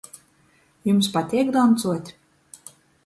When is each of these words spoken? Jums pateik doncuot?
Jums 0.89 1.09
pateik 1.17 1.53
doncuot? 1.57 2.11